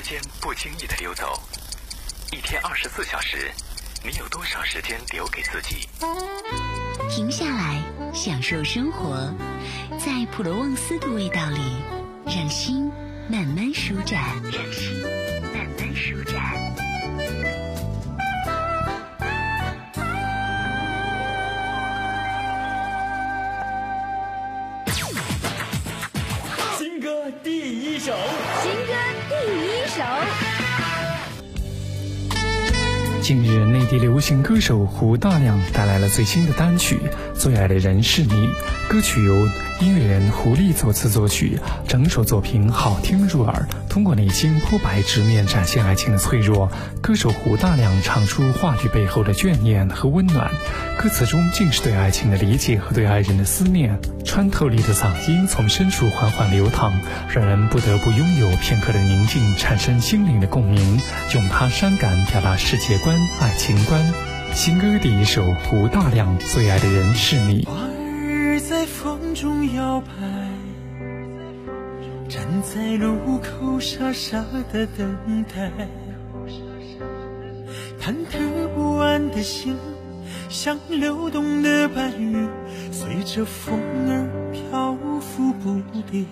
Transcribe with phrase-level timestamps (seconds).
[0.00, 1.38] 时间不经意的溜走，
[2.32, 3.50] 一天二十四小时，
[4.02, 5.86] 你有多少时间留给自己？
[7.10, 7.82] 停下来，
[8.14, 9.30] 享受生活，
[9.98, 11.82] 在普罗旺斯的味道里，
[12.24, 12.90] 让心
[13.28, 14.42] 慢慢舒展。
[14.44, 15.02] 让心
[15.52, 16.69] 慢慢舒展。
[33.22, 36.98] 近日，内地流行歌手胡大亮带来了最新的单曲
[37.38, 38.32] 《最爱的人是你》。
[38.88, 39.34] 歌曲由
[39.80, 46.70] 音乐人胡丽作词作曲，整首作品好听入耳，通过内心剖白直面展现爱情的脆弱。
[47.00, 50.50] 歌手胡大亮唱出话语背后的眷念和温暖，
[50.98, 53.98] 歌词中尽是对爱情的理解和对爱人的思念。
[54.22, 56.92] 穿透力的嗓音从深处缓缓流淌，
[57.34, 61.00] 让人不得不拥有片刻的宁静，产生心灵的共鸣，
[61.34, 64.12] 用他伤感表达世界观、爱情观。
[64.52, 67.66] 新歌第一首，胡大亮最爱的人是你。
[68.70, 70.06] 在风中摇摆，
[72.28, 74.40] 站在路口傻傻
[74.72, 75.72] 的等待，
[78.00, 79.76] 忐忑不安的心
[80.48, 82.48] 像流动的白云，
[82.92, 83.76] 随着风
[84.08, 86.24] 儿漂浮不定。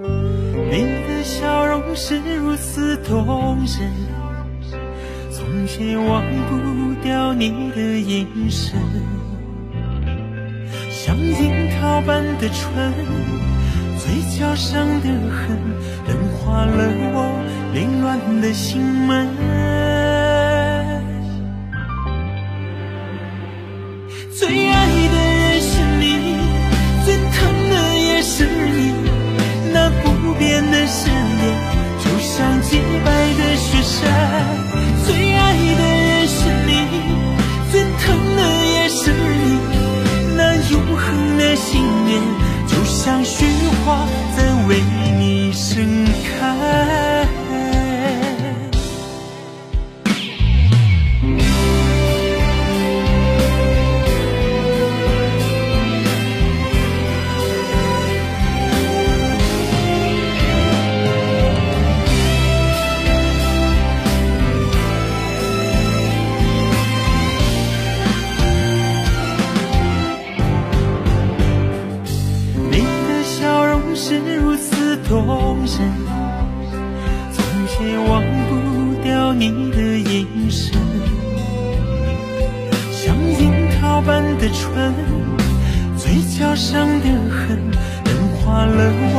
[0.00, 3.92] 你的笑容是如此动人，
[5.30, 8.76] 从前忘不掉你的眼神。
[11.04, 12.94] 像樱桃般的唇，
[13.98, 15.58] 嘴角上的痕，
[16.06, 16.76] 融化了
[17.12, 17.42] 我
[17.74, 19.51] 凌乱的心门。
[74.24, 75.66] 是如此动人，
[77.32, 80.72] 从前忘不掉你的眼神，
[82.92, 84.94] 像樱桃般的唇，
[85.96, 87.58] 嘴角上的痕，
[88.04, 89.16] 融化了我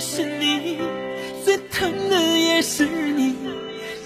[0.00, 0.78] 是你
[1.44, 3.36] 最疼的也是你。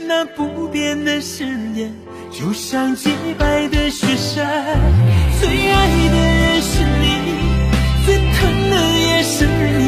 [0.00, 1.92] 那不变的誓言
[2.30, 4.64] 就像洁白的雪山。
[5.40, 7.04] 最爱的人是你
[8.04, 9.85] 最疼的也是你。